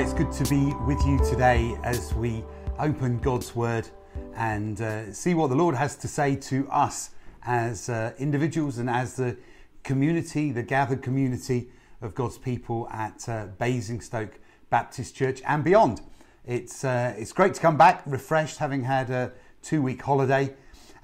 [0.00, 2.42] Hi, it's good to be with you today as we
[2.78, 3.86] open God's Word
[4.34, 7.10] and uh, see what the Lord has to say to us
[7.42, 9.36] as uh, individuals and as the
[9.82, 11.68] community, the gathered community
[12.00, 14.40] of God's people at uh, Basingstoke
[14.70, 16.00] Baptist Church and beyond.
[16.46, 20.54] It's, uh, it's great to come back refreshed, having had a two week holiday,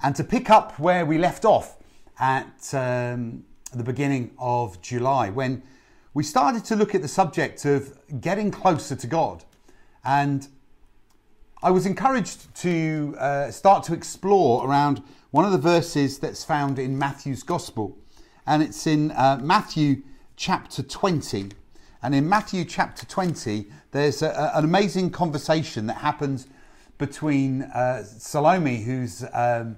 [0.01, 1.77] and to pick up where we left off
[2.19, 5.61] at um, the beginning of July when
[6.17, 9.43] we started to look at the subject of getting closer to God.
[10.03, 10.47] And
[11.61, 16.79] I was encouraged to uh, start to explore around one of the verses that's found
[16.79, 17.99] in Matthew's Gospel.
[18.47, 20.01] And it's in uh, Matthew
[20.35, 21.51] chapter 20.
[22.01, 26.47] And in Matthew chapter 20, there's a, an amazing conversation that happens
[26.97, 29.77] between uh, Salome, who's um,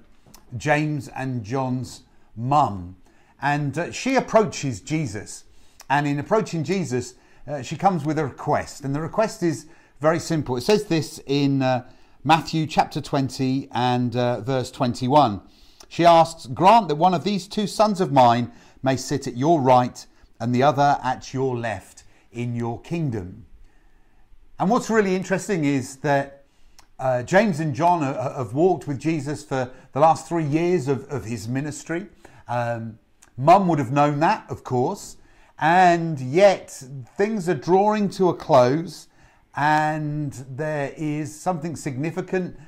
[0.56, 2.04] James and John's
[2.34, 2.96] mum.
[3.42, 5.44] And uh, she approaches Jesus.
[5.90, 7.14] And in approaching Jesus,
[7.48, 8.84] uh, she comes with a request.
[8.84, 9.66] And the request is
[10.00, 10.56] very simple.
[10.56, 11.90] It says this in uh,
[12.22, 15.42] Matthew chapter 20 and uh, verse 21.
[15.88, 18.52] She asks, Grant that one of these two sons of mine
[18.84, 20.06] may sit at your right
[20.38, 23.46] and the other at your left in your kingdom.
[24.60, 26.44] And what's really interesting is that
[27.00, 31.24] uh, James and John have walked with Jesus for the last three years of, of
[31.24, 32.06] his ministry.
[32.46, 33.00] Um,
[33.36, 35.16] Mum would have known that, of course
[35.60, 36.70] and yet
[37.18, 39.08] things are drawing to a close,
[39.54, 42.58] and there is something significant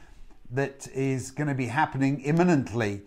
[0.51, 3.01] that is going to be happening imminently.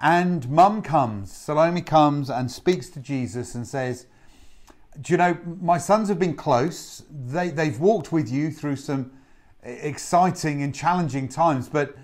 [0.00, 4.06] And mum comes, Salome comes and speaks to Jesus and says,
[5.00, 7.04] Do you know, my sons have been close.
[7.08, 9.12] They, they've walked with you through some
[9.62, 11.94] exciting and challenging times, but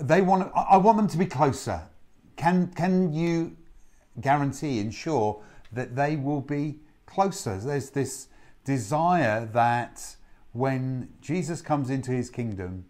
[0.00, 1.82] they want, I want them to be closer.
[2.36, 3.54] Can, can you
[4.20, 5.42] guarantee, ensure
[5.74, 7.58] that they will be closer.
[7.58, 8.28] There's this
[8.64, 10.16] desire that
[10.52, 12.86] when Jesus comes into his kingdom,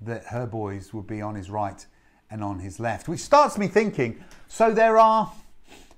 [0.00, 1.86] that her boys will be on his right
[2.30, 4.22] and on his left, which starts me thinking.
[4.48, 5.32] So there are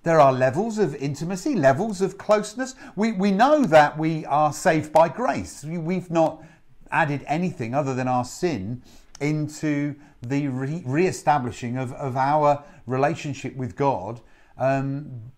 [0.05, 2.75] there are levels of intimacy, levels of closeness.
[2.95, 5.65] We we know that we are saved by grace.
[5.65, 6.45] We've not
[6.91, 8.83] added anything other than our sin
[9.21, 14.21] into the re- establishing of, of our relationship with God.
[14.57, 15.33] Um,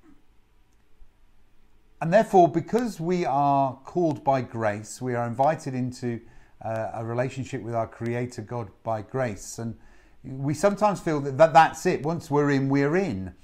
[2.00, 6.20] and therefore, because we are called by grace, we are invited into
[6.64, 9.58] uh, a relationship with our Creator God by grace.
[9.58, 9.76] And
[10.24, 12.02] we sometimes feel that, that that's it.
[12.02, 13.34] Once we're in, we're in.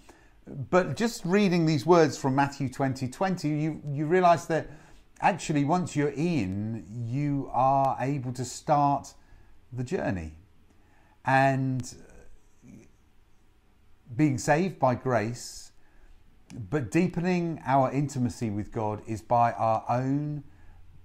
[0.46, 4.70] But just reading these words from Matthew 20 20, you, you realize that
[5.20, 9.12] actually, once you're in, you are able to start
[9.72, 10.32] the journey.
[11.26, 11.94] And
[14.14, 15.65] being saved by grace
[16.56, 20.44] but deepening our intimacy with God is by our own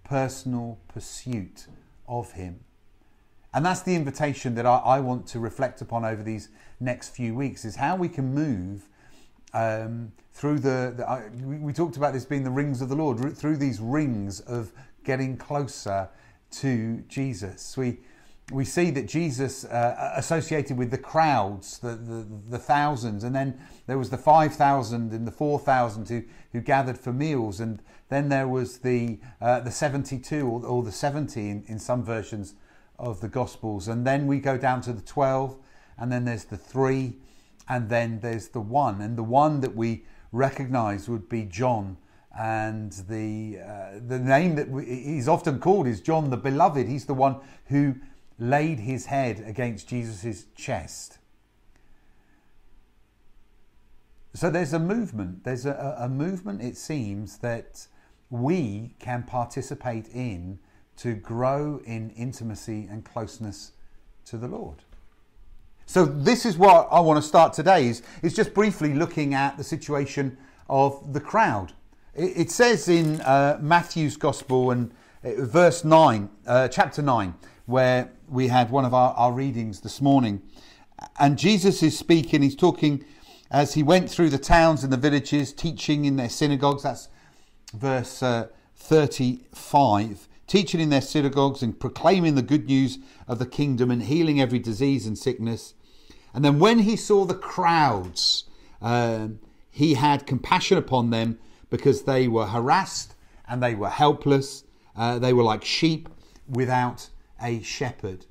[0.03, 1.67] personal pursuit
[2.07, 2.61] of Him.
[3.53, 7.35] And that's the invitation that I, I want to reflect upon over these next few
[7.35, 8.87] weeks is how we can move
[9.53, 12.95] um, through the, the uh, we, we talked about this being the rings of the
[12.95, 14.71] Lord, through these rings of
[15.03, 16.09] getting closer
[16.51, 17.75] to Jesus.
[17.75, 17.99] We,
[18.51, 23.59] we see that Jesus uh, associated with the crowds, the, the, the, thousands, and then
[23.87, 28.47] there was the 5,000 and the 4,000 who, who gathered for meals, and then there
[28.47, 32.55] was the, uh, the 72 or, or the 70 in, in some versions
[32.99, 35.57] of the Gospels, and then we go down to the 12,
[35.97, 37.17] and then there's the three,
[37.69, 41.97] and then there's the one, and the one that we recognize would be John.
[42.37, 46.87] And the uh, the name that we, he's often called is John the Beloved.
[46.87, 47.35] He's the one
[47.65, 47.95] who
[48.41, 51.19] laid his head against Jesus' chest.
[54.33, 57.85] So there's a movement, there's a, a, movement, it seems, that
[58.31, 60.57] we can participate in
[60.97, 63.73] to grow in intimacy and closeness
[64.25, 64.77] to the Lord.
[65.85, 69.57] So this is what I want to start today is, is just briefly looking at
[69.57, 70.35] the situation
[70.67, 71.73] of the crowd.
[72.15, 74.91] It, it says in uh, Matthew's Gospel and
[75.23, 77.35] uh, verse 9, uh, chapter 9,
[77.71, 80.41] where we had one of our, our readings this morning.
[81.19, 83.03] And Jesus is speaking, he's talking
[83.49, 86.83] as he went through the towns and the villages, teaching in their synagogues.
[86.83, 87.09] That's
[87.73, 90.27] verse uh, 35.
[90.47, 94.59] Teaching in their synagogues and proclaiming the good news of the kingdom and healing every
[94.59, 95.73] disease and sickness.
[96.33, 98.45] And then when he saw the crowds,
[98.81, 99.29] uh,
[99.69, 101.39] he had compassion upon them
[101.69, 103.15] because they were harassed
[103.47, 104.63] and they were helpless.
[104.95, 106.09] Uh, they were like sheep
[106.47, 107.09] without
[107.41, 108.25] a shepherd.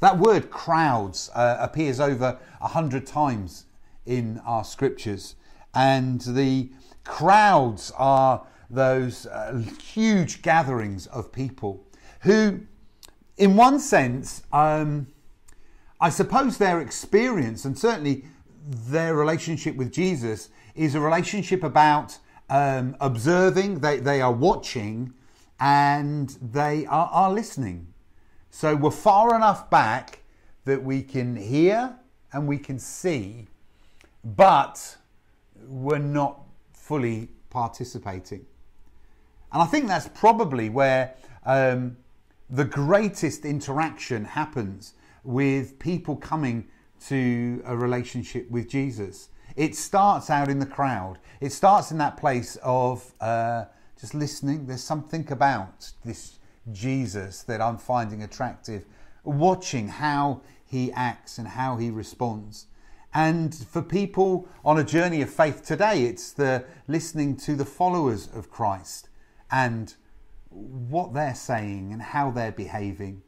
[0.00, 3.64] That word crowds uh, appears over a hundred times
[4.04, 5.36] in our scriptures,
[5.74, 6.70] and the
[7.04, 11.86] crowds are those uh, huge gatherings of people
[12.20, 12.60] who,
[13.36, 15.06] in one sense, um,
[16.00, 18.24] I suppose their experience and certainly
[18.68, 22.18] their relationship with Jesus is a relationship about
[22.50, 25.12] um, observing, they, they are watching,
[25.58, 27.88] and they are, are listening.
[28.58, 30.20] So we're far enough back
[30.64, 31.94] that we can hear
[32.32, 33.48] and we can see,
[34.24, 34.96] but
[35.68, 36.40] we're not
[36.72, 38.46] fully participating.
[39.52, 41.98] And I think that's probably where um,
[42.48, 46.66] the greatest interaction happens with people coming
[47.08, 49.28] to a relationship with Jesus.
[49.54, 51.18] It starts out in the crowd.
[51.42, 53.66] It starts in that place of uh,
[54.00, 54.66] just listening.
[54.66, 56.38] There's something about this
[56.72, 58.84] Jesus that I'm finding attractive,
[59.24, 62.66] watching how he acts and how he responds.
[63.14, 68.28] And for people on a journey of faith today, it's the listening to the followers
[68.34, 69.08] of Christ
[69.50, 69.94] and
[70.50, 73.22] what they're saying and how they're behaving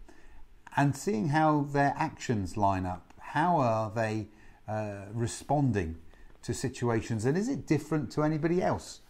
[0.76, 3.12] and seeing how their actions line up.
[3.18, 4.28] How are they
[4.68, 5.96] uh, responding
[6.42, 7.24] to situations?
[7.24, 9.00] And is it different to anybody else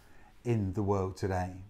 [0.43, 1.65] in the world today?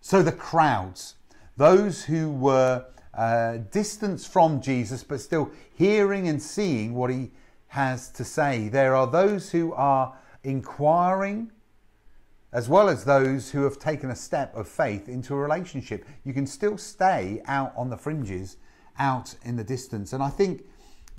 [0.00, 1.14] So the crowds,
[1.60, 7.30] those who were uh, distanced from Jesus but still hearing and seeing what he
[7.66, 8.70] has to say.
[8.70, 11.52] There are those who are inquiring
[12.50, 16.06] as well as those who have taken a step of faith into a relationship.
[16.24, 18.56] You can still stay out on the fringes,
[18.98, 20.14] out in the distance.
[20.14, 20.64] And I think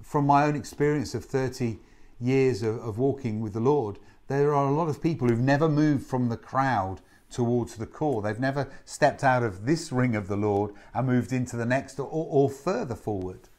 [0.01, 1.77] from my own experience of 30
[2.19, 5.69] years of, of walking with the Lord, there are a lot of people who've never
[5.69, 6.99] moved from the crowd
[7.31, 8.21] towards the core.
[8.21, 11.99] They've never stepped out of this ring of the Lord and moved into the next
[11.99, 13.49] or, or further forward.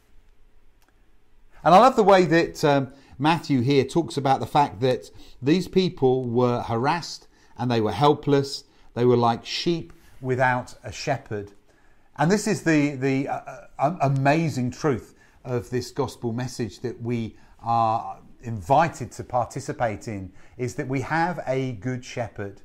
[1.63, 5.09] And I love the way that um, Matthew here talks about the fact that
[5.41, 7.27] these people were harassed
[7.57, 8.65] and they were helpless.
[8.93, 11.51] They were like sheep without a shepherd.
[12.17, 13.41] And this is the, the uh,
[13.79, 20.75] uh, amazing truth of this gospel message that we are invited to participate in is
[20.75, 22.61] that we have a good shepherd.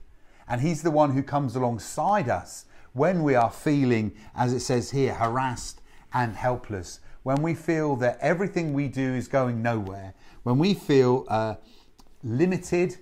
[0.48, 4.90] And he's the one who comes alongside us when we are feeling, as it says
[4.90, 5.80] here, harassed
[6.12, 7.00] and helpless.
[7.22, 10.14] When we feel that everything we do is going nowhere.
[10.44, 11.56] When we feel uh,
[12.22, 12.96] limited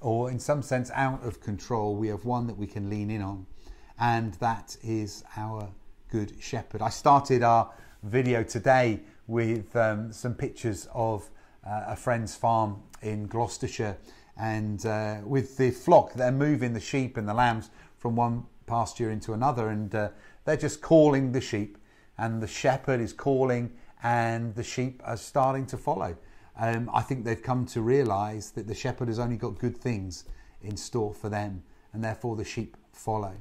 [0.00, 3.22] or, in some sense, out of control, we have one that we can lean in
[3.22, 3.46] on.
[3.98, 5.68] And that is our
[6.10, 6.82] good shepherd.
[6.82, 7.70] I started our
[8.02, 11.30] video today with um, some pictures of
[11.64, 13.96] uh, a friend's farm in Gloucestershire
[14.36, 19.10] and uh, with the flock, they're moving the sheep and the lambs from one pasture
[19.10, 20.08] into another, and uh,
[20.44, 21.78] they're just calling the sheep,
[22.18, 26.16] and the shepherd is calling, and the sheep are starting to follow.
[26.58, 30.24] Um, I think they've come to realise that the shepherd has only got good things
[30.62, 31.62] in store for them,
[31.92, 33.34] and therefore the sheep follow.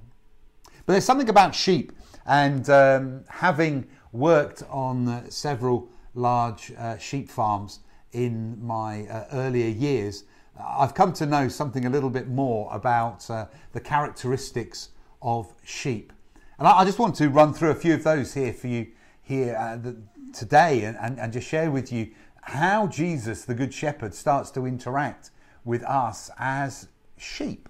[0.86, 1.92] But there's something about sheep,
[2.26, 7.80] and um, having worked on uh, several large uh, sheep farms
[8.12, 10.26] in my uh, earlier years,
[10.60, 14.90] I've come to know something a little bit more about uh, the characteristics
[15.22, 16.14] of sheep.
[16.60, 18.88] And I, I, just want to run through a few of those here for you
[19.22, 19.98] here uh, the,
[20.34, 22.10] today and, and, and just share with you
[22.42, 25.32] how Jesus, the Good Shepherd, starts to interact
[25.64, 27.70] with us as sheep.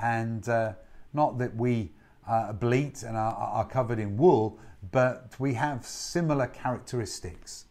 [0.00, 0.74] And uh,
[1.12, 1.92] not that we
[2.28, 4.58] uh, bleat and are, are covered in wool,
[4.92, 7.66] but we have similar characteristics.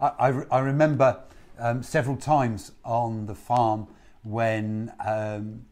[0.00, 1.22] I, I, I remember
[1.58, 3.88] um, several times on the farm
[4.22, 5.64] when um,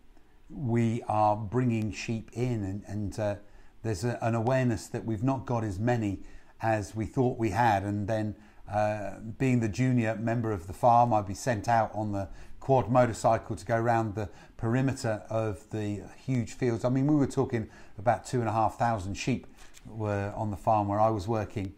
[0.48, 3.36] we are bringing sheep in, and, and uh,
[3.82, 6.20] there's a, an awareness that we've not got as many
[6.60, 8.34] as we thought we had, and then
[8.70, 12.28] uh, being the junior member of the farm, I'd be sent out on the
[12.60, 16.84] quad motorcycle to go around the perimeter of the huge fields.
[16.84, 17.68] I mean, we were talking
[17.98, 19.46] about two and a half thousand sheep
[19.86, 21.74] were on the farm where I was working,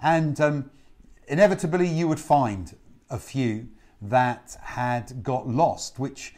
[0.00, 0.70] and um,
[1.26, 2.74] inevitably you would find
[3.10, 3.68] a few
[4.02, 6.34] that had got lost, which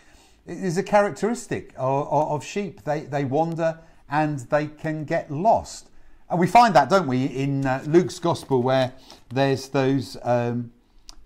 [0.46, 2.82] is a characteristic of, of, sheep.
[2.84, 3.78] They, they wander
[4.10, 5.88] and they can get lost.
[6.28, 8.92] And we find that, don't we, in uh, Luke's Gospel, where
[9.32, 10.72] there's those um,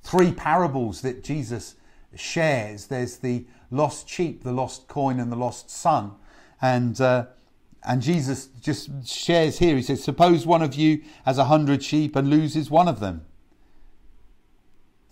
[0.03, 1.77] three parables that Jesus
[2.15, 2.87] shares.
[2.87, 6.13] There's the lost sheep, the lost coin, and the lost son.
[6.61, 7.27] And uh,
[7.85, 9.77] and Jesus just shares here.
[9.77, 13.25] He says, "Suppose one of you has a hundred sheep and loses one of them."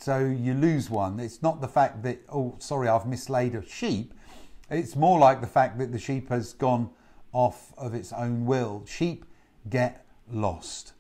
[0.04, 1.18] So you lose one.
[1.18, 4.12] It's not the fact that, oh, sorry, I've mislaid a sheep.
[4.68, 6.90] It's more like the fact that the sheep has gone
[7.32, 8.84] off of its own will.
[8.87, 9.25] Sheep
[9.70, 10.92] get lost.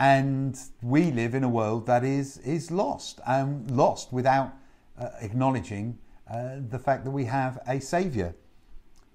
[0.00, 4.52] And we live in a world that is, is lost, and lost without
[4.98, 5.96] uh, acknowledging
[6.28, 8.34] uh, the fact that we have a Saviour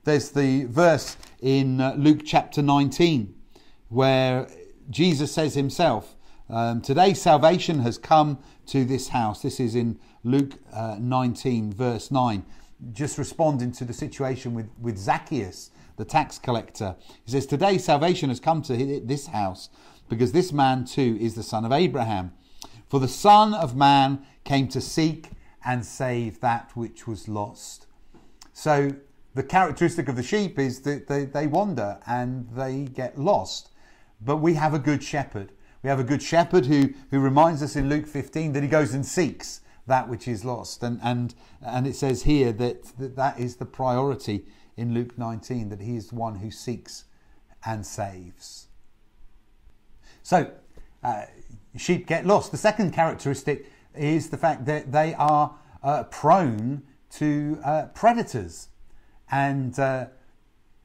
[0.04, 3.36] there's the verse in uh, Luke chapter 19
[3.90, 4.48] where
[4.90, 6.16] Jesus says himself,
[6.52, 9.42] um, Today salvation has come to this house.
[9.42, 12.46] This is in Luke uh, 19, verse 9.
[12.92, 16.96] Just responding to the situation with, with Zacchaeus, the tax collector.
[17.26, 19.70] He says, Today salvation has come to this house
[20.10, 22.34] because this man too is the son of Abraham.
[22.92, 25.30] For the Son of Man came to seek
[25.64, 27.88] and save that which was lost.
[28.52, 28.94] So
[29.34, 33.70] the characteristic of the sheep is that they, they wander and they get lost.
[34.20, 35.54] But we have a good shepherd.
[35.84, 38.94] We have a good shepherd who, who reminds us in Luke 15 that he goes
[38.94, 40.84] and seeks that which is lost.
[40.84, 44.46] And, and, and it says here that, that that is the priority
[44.78, 47.06] in Luke 19, that he is the one who seeks
[47.66, 48.68] and saves.
[50.24, 50.52] So,
[51.04, 51.24] uh,
[51.78, 52.52] sheep get lost.
[52.52, 58.70] The second characteristic is the fact that they are uh, prone to uh, predators
[59.32, 60.08] and uh,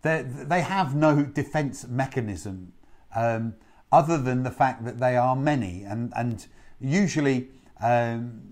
[0.03, 2.73] they have no defense mechanism
[3.15, 3.55] um,
[3.93, 5.85] other than the fact that they are many.
[5.85, 6.47] And, and
[6.81, 7.49] usually
[7.81, 8.43] um,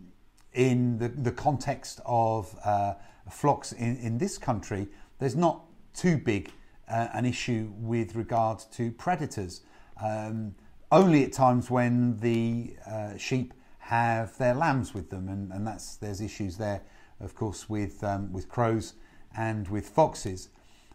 [0.53, 2.95] in the, the context of uh,
[3.31, 4.89] flocks in, in this country
[5.19, 5.65] there's not
[5.95, 6.51] too big
[6.89, 9.63] uh, an issue with regard to predators.
[10.03, 10.55] Um,
[10.93, 15.97] only at times when the uh, sheep have their lambs with them, and, and that's
[15.97, 16.83] there's issues there,
[17.21, 18.95] of course, with um, with crows
[19.37, 20.51] and with foxes.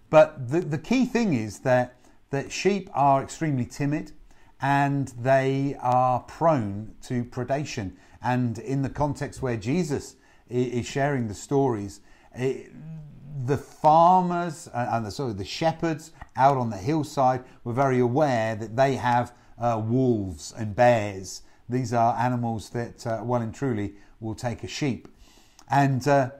[0.09, 1.95] But the, the key thing is that
[2.29, 4.11] that sheep are extremely timid
[4.61, 7.93] and they are prone to predation.
[8.21, 10.15] And in the context where Jesus
[10.49, 12.01] is sharing the stories,
[12.35, 12.71] it,
[13.45, 18.55] the farmers uh, and the, sorry, the shepherds out on the hillside were very aware
[18.55, 21.43] that they have uh, wolves and bears.
[21.69, 25.07] These are animals that, uh, well and truly, will take a sheep.
[25.69, 26.31] And uh,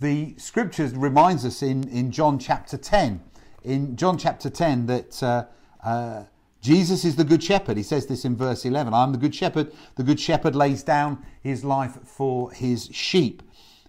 [0.00, 3.20] the scriptures reminds us in, in John chapter 10,
[3.64, 5.44] in John chapter 10, that uh,
[5.84, 6.24] uh,
[6.62, 7.76] Jesus is the good shepherd.
[7.76, 9.72] He says this in verse 11 I'm the good shepherd.
[9.96, 13.42] The good shepherd lays down his life for his sheep.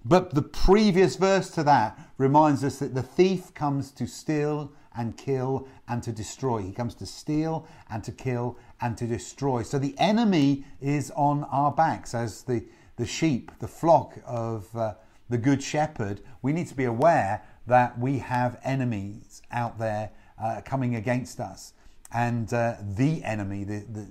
[0.04, 5.16] But the previous verse to that reminds us that the thief comes to steal and
[5.16, 6.62] kill and to destroy.
[6.62, 9.62] He comes to steal and to kill and to destroy.
[9.62, 12.66] So the enemy is on our backs as the,
[12.98, 14.96] the sheep, the flock of uh,
[15.30, 16.22] the Good Shepherd.
[16.42, 20.10] We need to be aware that we have enemies out there
[20.42, 21.74] uh, coming against us.
[22.14, 24.08] And uh, the enemy, the, the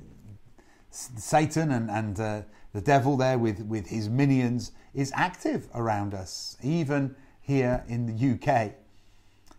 [0.90, 2.42] Satan and, and uh,
[2.72, 8.32] the devil there with, with his minions, is active around us, even here in the
[8.32, 8.72] UK.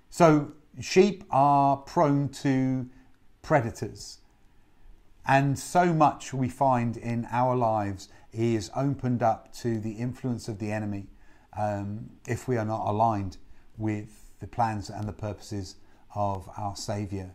[0.09, 2.87] So sheep are prone to
[3.41, 4.19] predators.
[5.25, 10.59] And so much we find in our lives is opened up to the influence of
[10.59, 11.07] the enemy
[11.57, 13.37] um, if we are not aligned
[13.77, 15.75] with the plans and the purposes
[16.15, 17.33] of our Saviour.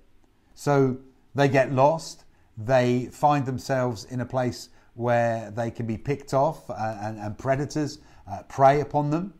[0.58, 0.96] So
[1.36, 2.24] they get lost,
[2.56, 7.38] they find themselves in a place where they can be picked off uh, and, and,
[7.38, 9.34] predators uh, prey upon them.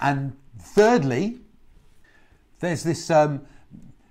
[0.00, 1.40] And thirdly,
[2.60, 3.44] there's this um,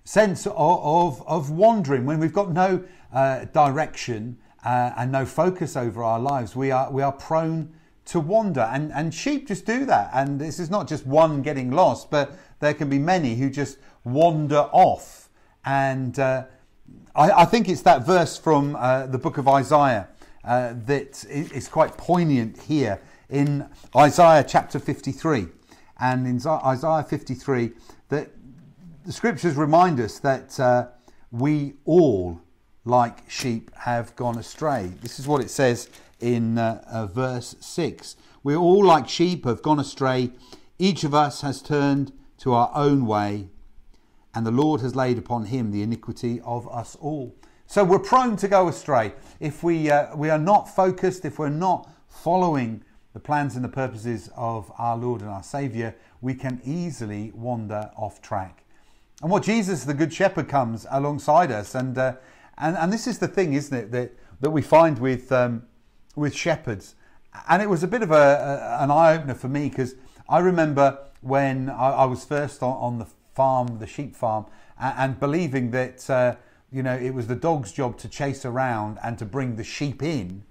[0.03, 5.77] sense of, of, of, wandering when we've got no uh, direction uh, and no focus
[5.77, 6.53] over our lives.
[6.53, 7.73] We are, we are prone
[8.07, 10.09] to wander, and, and sheep just do that.
[10.13, 13.77] And this is not just one getting lost, but there can be many who just
[14.03, 15.24] wander off.
[15.65, 16.45] And uh,
[17.15, 20.07] I, I, think it's that verse from uh, the book of Isaiah
[20.43, 25.47] uh, that is quite poignant here in Isaiah chapter 53.
[25.99, 27.71] And in Isaiah 53,
[28.09, 28.29] that
[29.05, 30.87] the scriptures remind us that uh,
[31.31, 32.41] we all,
[32.83, 34.91] like sheep, have gone astray.
[35.01, 38.17] This is what it says in uh, uh, verse 6.
[38.43, 40.31] We all, like sheep, have gone astray.
[40.77, 43.47] Each of us has turned to our own way,
[44.35, 47.33] and the Lord has laid upon him the iniquity of us all.
[47.67, 49.13] So we're prone to go astray.
[49.39, 53.69] If we, uh, we are not focused, if we're not following the plans and the
[53.69, 58.65] purposes of our Lord and our Saviour, we can easily wander off track.
[59.21, 62.15] And what Jesus, the Good Shepherd, comes alongside us, and uh,
[62.57, 64.11] and and this is the thing, isn't it, that
[64.41, 65.63] that we find with um,
[66.15, 66.95] with shepherds,
[67.47, 68.15] and it was a bit of a,
[68.79, 69.95] a an eye opener for me because
[70.27, 74.45] I remember when I, I was first on, on, the farm, the sheep farm,
[74.79, 76.35] and, and believing that uh,
[76.71, 80.01] you know it was the dog's job to chase around and to bring the sheep
[80.01, 80.43] in,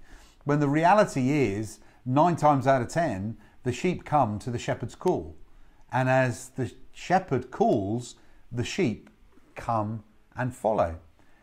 [0.45, 4.95] when the reality is nine times out of ten the sheep come to the shepherd's
[4.95, 5.35] call,
[5.91, 8.15] and as the shepherd calls
[8.51, 9.09] the sheep
[9.55, 10.03] come
[10.37, 10.97] and follow.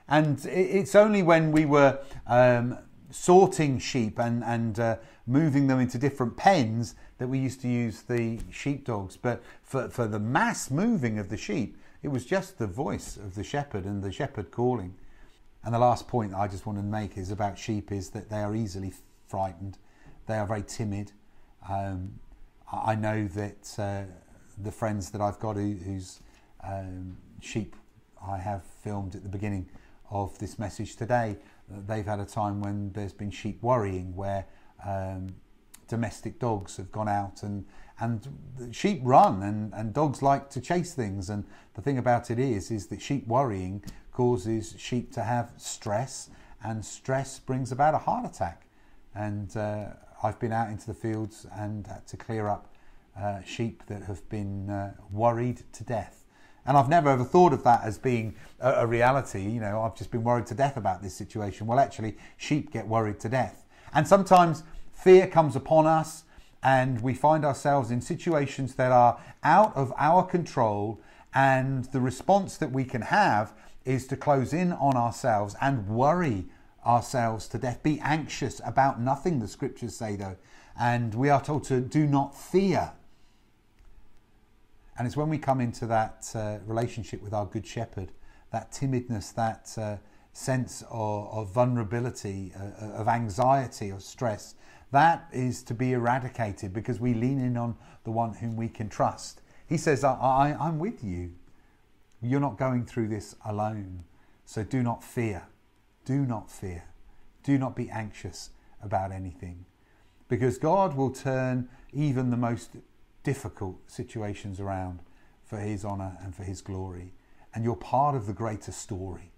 [0.09, 2.79] And it's only when we were um,
[3.11, 4.97] sorting sheep and, and uh,
[5.27, 9.17] moving them into different pens that we used to use the sheepdogs.
[9.17, 13.37] But for, for the mass moving of the sheep, it was just the voice of
[13.37, 14.97] the shepherd and the shepherd calling.
[15.63, 18.41] And the last point I just want to make is about sheep is that they
[18.41, 18.93] are easily
[19.29, 19.79] frightened.
[20.27, 21.13] They are very timid.
[21.71, 22.19] Um,
[22.73, 24.03] I know that uh,
[24.61, 26.19] the friends that I've got who, whose
[26.65, 27.77] um, sheep
[28.21, 29.69] I have filmed at the beginning
[30.11, 31.37] of this message today,
[31.69, 34.45] they've had a time when there's been sheep worrying where
[34.85, 35.29] um,
[35.93, 37.67] domestic dogs have gone out and
[38.01, 38.27] and
[38.73, 41.29] sheep run and, and dogs like to chase things.
[41.29, 41.45] And
[41.75, 46.31] the thing about it is is that sheep worrying causes sheep to have stress
[46.65, 48.67] and stress brings about a heart attack.
[49.15, 49.89] And uh,
[50.23, 52.75] I've been out into the fields and had to clear up
[53.21, 56.25] uh, sheep that have been uh, worried to death.
[56.65, 59.43] And I've never ever thought of that as being a, a reality.
[59.43, 61.67] You know I've just been worried to death about this situation.
[61.67, 63.59] Well actually sheep get worried to death.
[63.95, 64.63] And sometimes
[65.03, 66.25] fear comes upon us
[66.63, 71.01] and we find ourselves in situations that are out of our control
[71.35, 73.53] and the response that we can have
[73.85, 76.45] is to close in on ourselves and worry
[76.87, 77.83] ourselves to death.
[77.83, 80.37] Be anxious about nothing the scriptures say though
[80.79, 82.93] and we are told to do not fear.
[84.97, 88.13] And it's when we come into that uh, relationship with our good shepherd
[88.53, 89.97] that timidness that uh,
[90.33, 94.55] sense of, of vulnerability uh, of anxiety or stress
[94.93, 98.89] that is to be eradicated because we lean in on the one whom we can
[98.89, 99.41] trust.
[99.67, 101.33] He says, I, I, I'm with you.
[102.21, 104.05] You're not going through this alone.
[104.45, 105.49] So do not fear.
[106.05, 106.85] Do not fear.
[107.43, 108.51] Do not be anxious
[108.83, 109.65] about anything.
[110.29, 112.71] Because God will turn even the most
[113.23, 115.01] difficult situations around
[115.45, 117.15] for His honour and for His glory.
[117.55, 119.33] And you're part of the greater story.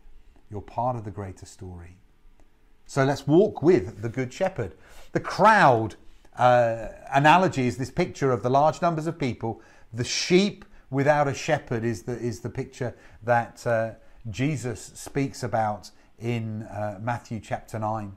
[0.50, 1.98] You're part of the greater story.
[2.87, 4.75] So let's walk with the Good Shepherd.
[5.12, 5.97] The crowd
[6.37, 9.62] uh, analogy is this picture of the large numbers of people.
[9.92, 13.92] The sheep without a shepherd is the, is the picture that uh,
[14.31, 18.14] Jesus speaks about in uh, Matthew chapter 9,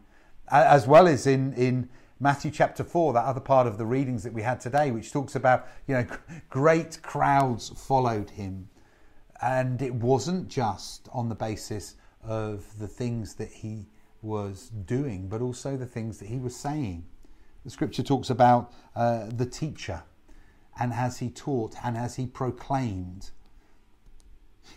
[0.49, 4.34] as well as in, in Matthew chapter 4, that other part of the readings that
[4.34, 6.06] we had today, which talks about, you know,
[6.49, 8.69] great crowds followed him.
[9.41, 13.88] And it wasn't just on the basis of the things that he
[14.21, 17.06] was doing, but also the things that he was saying.
[17.63, 20.03] The scripture talks about uh, the teacher
[20.80, 23.32] and has he taught and has he proclaimed.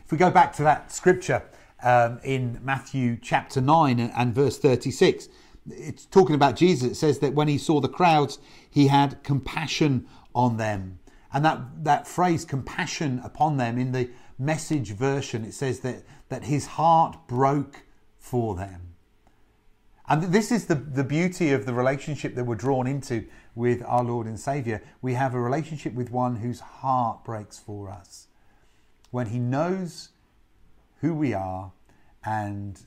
[0.04, 1.42] If we go back to that scripture
[1.82, 5.28] um, in Matthew chapter 9 and, and verse 36,
[5.68, 6.92] it's talking about Jesus.
[6.92, 10.98] It says that when he saw the crowds, he had compassion on them.
[11.32, 16.44] And that, that phrase, compassion upon them, in the message version, it says that, that
[16.44, 17.84] his heart broke
[18.18, 18.89] for them.
[20.10, 24.02] And this is the, the beauty of the relationship that we're drawn into with our
[24.02, 24.82] Lord and Saviour.
[25.00, 28.26] We have a relationship with one whose heart breaks for us.
[29.12, 30.08] When he knows
[31.00, 31.70] who we are
[32.24, 32.80] and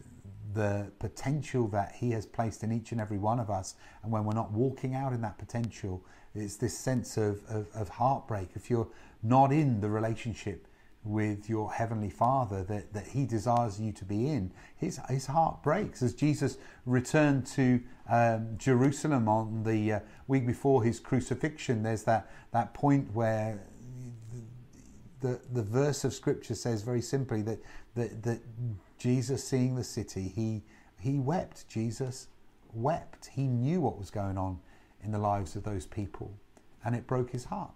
[0.53, 4.25] the potential that he has placed in each and every one of us, and when
[4.25, 6.03] we're not walking out in that potential,
[6.35, 8.49] it's this sense of, of, of heartbreak.
[8.53, 8.89] If you're
[9.23, 10.67] not in the relationship
[11.03, 14.51] with your heavenly father that, that he desires you to be in.
[14.77, 20.83] His, his heart breaks as jesus returned to um, jerusalem on the uh, week before
[20.83, 21.83] his crucifixion.
[21.83, 23.61] There's that, that point where
[25.21, 27.59] the, the, the verse of scripture says very simply that,
[27.95, 28.39] that, that
[28.97, 30.63] jesus seeing the city he,
[30.99, 31.67] he wept.
[31.67, 32.27] Jesus
[32.73, 33.29] wept.
[33.33, 34.59] He knew what was going on
[35.03, 36.33] in the lives of those people
[36.85, 37.73] and it broke his heart.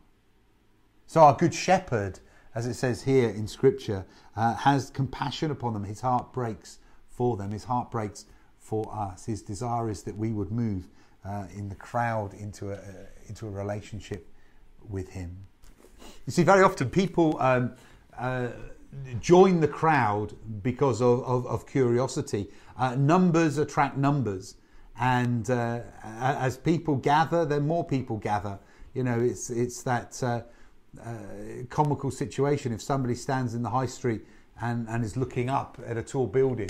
[1.05, 2.19] So our good shepherd
[2.57, 4.03] as it says here in Scripture,
[4.35, 5.83] uh, has compassion upon them.
[5.83, 7.51] His heart breaks for them.
[7.51, 8.25] His heart breaks
[8.57, 9.27] for us.
[9.27, 10.87] His desire is that we would move
[11.23, 12.79] uh, in the crowd into a, uh,
[13.27, 14.27] into a relationship
[14.89, 15.37] with Him.
[16.25, 17.75] You see, very often people um,
[18.17, 18.47] uh,
[19.19, 22.47] join the crowd because of, of, of curiosity.
[22.75, 24.55] Uh, numbers attract numbers.
[24.99, 28.57] And uh, as people gather, then more people gather.
[28.95, 30.19] You know, it's, it's that
[31.05, 34.25] uh, comical situation if somebody stands in the high street
[34.61, 36.69] and, and is looking up at a tall building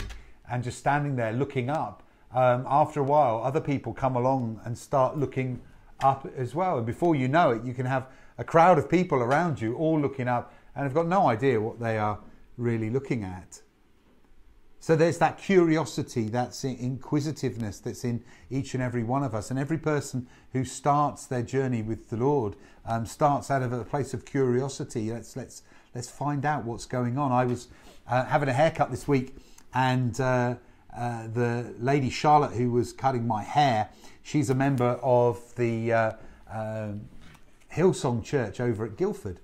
[0.49, 2.03] and just standing there looking up.
[2.33, 5.61] Um, after a while, other people come along and start looking
[6.01, 6.77] up as well.
[6.77, 9.99] And before you know it, you can have a crowd of people around you all
[9.99, 12.19] looking up and have got no idea what they are
[12.57, 13.61] really looking at.
[14.79, 19.49] So there's that curiosity, that's inquisitiveness that's in each and every one of us.
[19.49, 23.83] And every person who starts their journey with the Lord um, starts out of a
[23.83, 25.11] place of curiosity.
[25.11, 25.63] Let's, let's,
[25.93, 27.31] let's find out what's going on.
[27.31, 27.67] I was
[28.07, 29.35] uh, having a haircut this week,
[29.73, 30.55] and uh,
[30.97, 33.89] uh, the lady Charlotte, who was cutting my hair,
[34.23, 36.11] she's a member of the uh,
[36.49, 37.01] um,
[37.73, 39.39] Hillsong Church over at Guildford.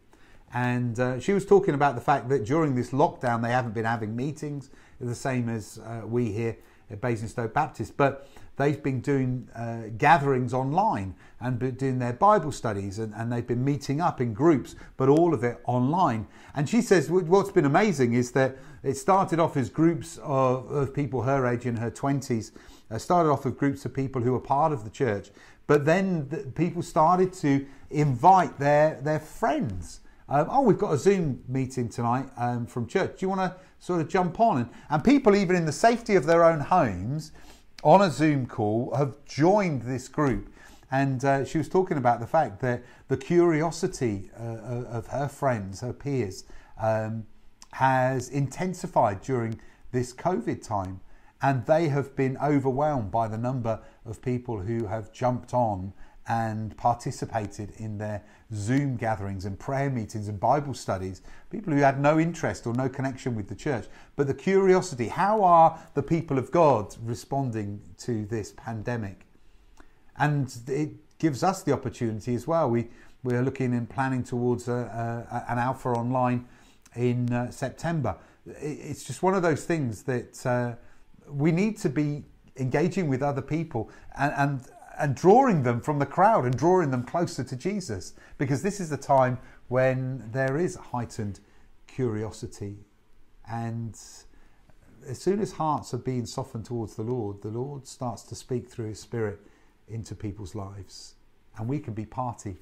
[0.53, 3.85] And uh, she was talking about the fact that during this lockdown, they haven't been
[3.85, 4.69] having meetings,
[5.05, 6.57] the same as uh, we here
[6.89, 12.51] at Basingstoke Baptist, but they've been doing uh, gatherings online and been doing their Bible
[12.51, 16.27] studies, and, and, they've been meeting up in groups, but all of it online.
[16.55, 20.93] And she says what's been amazing is that it started off as groups of, of
[20.93, 22.51] people her age in her 20s,
[22.91, 25.31] uh, started off with groups of people who were part of the church,
[25.65, 30.97] but then the, people started to invite their, their friends um, oh, we've got a
[30.97, 33.19] Zoom meeting tonight um, from church.
[33.19, 34.57] Do you want to sort of jump on?
[34.59, 37.33] And, and people, even in the safety of their own homes,
[37.83, 40.49] on a Zoom call, have joined this group.
[40.89, 45.81] And uh, she was talking about the fact that the curiosity uh, of her friends,
[45.81, 46.45] her peers,
[46.81, 47.25] um,
[47.71, 49.59] has intensified during
[49.91, 51.01] this COVID time.
[51.41, 55.91] And they have been overwhelmed by the number of people who have jumped on
[56.27, 61.99] and participated in their Zoom gatherings and prayer meetings and Bible studies, people who had
[61.99, 63.87] no interest or no connection with the church.
[64.15, 69.25] But the curiosity how are the people of God responding to this pandemic?
[70.17, 72.69] And it gives us the opportunity as well.
[72.69, 72.87] We,
[73.23, 76.47] we're looking and planning towards a, a, an Alpha online
[76.95, 78.15] in uh, September.
[78.45, 80.75] It's just one of those things that uh,
[81.29, 82.23] we need to be
[82.57, 84.61] engaging with other people and, and
[84.99, 88.89] and drawing them from the crowd and drawing them closer to Jesus because this is
[88.89, 91.39] the time when there is heightened
[91.87, 92.77] curiosity
[93.49, 93.97] and
[95.07, 98.69] as soon as hearts are being softened towards the Lord, the Lord starts to speak
[98.69, 99.39] through His Spirit
[99.87, 101.15] into people's lives,
[101.57, 102.55] and we can be party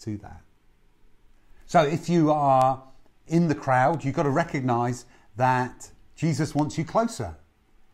[0.00, 0.42] to that.
[1.66, 2.82] So, if you are
[3.26, 5.04] in the crowd, you've got to recognize
[5.36, 7.36] that Jesus wants you closer.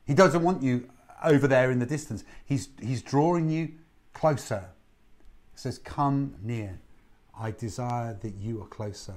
[0.07, 0.89] He doesn't want you
[1.25, 2.25] over there in the distance.
[2.45, 3.73] He's, he's drawing you
[4.13, 4.71] closer.
[5.53, 6.79] He says, Come near.
[7.39, 9.17] I desire that you are closer.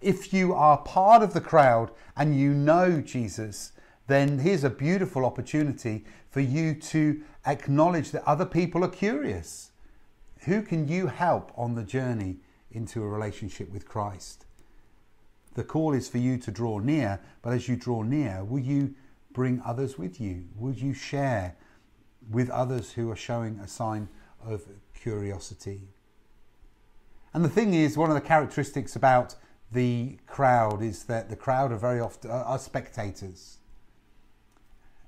[0.00, 3.72] If you are part of the crowd and you know Jesus,
[4.06, 9.70] then here's a beautiful opportunity for you to acknowledge that other people are curious.
[10.44, 12.38] Who can you help on the journey
[12.70, 14.44] into a relationship with Christ?
[15.54, 18.94] The call is for you to draw near, but as you draw near, will you
[19.32, 20.44] bring others with you?
[20.56, 21.56] Would you share
[22.30, 24.08] with others who are showing a sign
[24.44, 24.62] of
[24.94, 25.88] curiosity?
[27.34, 29.34] And the thing is, one of the characteristics about
[29.70, 33.58] the crowd is that the crowd are very often are spectators.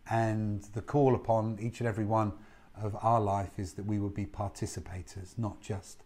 [0.08, 2.32] And the call upon each and every one
[2.80, 6.02] of our life is that we would be participators, not just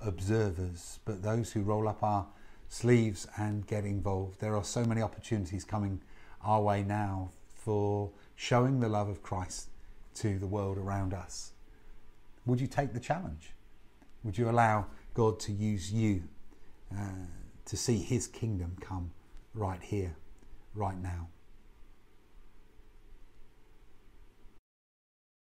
[0.00, 2.26] observers, but those who roll up our
[2.68, 4.40] sleeves and get involved.
[4.40, 6.00] There are so many opportunities coming
[6.42, 7.30] our way now
[7.64, 9.68] for showing the love of Christ
[10.14, 11.52] to the world around us.
[12.46, 13.52] Would you take the challenge?
[14.24, 16.24] Would you allow God to use you
[16.92, 17.26] uh,
[17.66, 19.10] to see His kingdom come
[19.54, 20.16] right here,
[20.74, 21.28] right now?